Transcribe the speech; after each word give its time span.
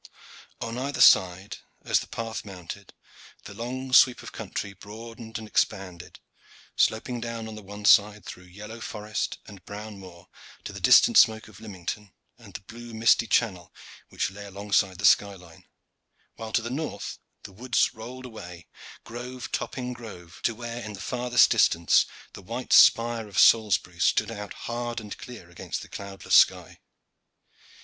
On 0.61 0.79
either 0.79 0.99
side, 0.99 1.59
as 1.83 1.99
the 1.99 2.07
path 2.07 2.43
mounted, 2.43 2.91
the 3.43 3.53
long 3.53 3.93
sweep 3.93 4.23
of 4.23 4.31
country 4.31 4.73
broadened 4.73 5.37
and 5.37 5.47
expanded, 5.47 6.19
sloping 6.75 7.21
down 7.21 7.47
on 7.47 7.53
the 7.53 7.61
one 7.61 7.85
side 7.85 8.25
through 8.25 8.45
yellow 8.45 8.79
forest 8.81 9.37
and 9.45 9.63
brown 9.63 9.99
moor 9.99 10.27
to 10.63 10.73
the 10.73 10.79
distant 10.81 11.19
smoke 11.19 11.47
of 11.47 11.59
Lymington 11.59 12.13
and 12.39 12.55
the 12.55 12.61
blue 12.61 12.95
misty 12.95 13.27
channel 13.27 13.71
which 14.09 14.31
lay 14.31 14.43
alongside 14.45 14.97
the 14.97 15.05
sky 15.05 15.35
line, 15.35 15.65
while 16.35 16.51
to 16.51 16.63
the 16.63 16.71
north 16.71 17.19
the 17.43 17.51
woods 17.53 17.93
rolled 17.93 18.25
away, 18.25 18.65
grove 19.03 19.51
topping 19.51 19.93
grove, 19.93 20.39
to 20.41 20.55
where 20.55 20.81
in 20.83 20.93
the 20.93 20.99
furthest 20.99 21.51
distance 21.51 22.07
the 22.33 22.41
white 22.41 22.73
spire 22.73 23.27
of 23.27 23.37
Salisbury 23.37 23.99
stood 23.99 24.31
out 24.31 24.53
hard 24.65 24.99
and 24.99 25.15
clear 25.19 25.51
against 25.51 25.83
the 25.83 25.87
cloudless 25.87 26.33
sky. 26.37 26.79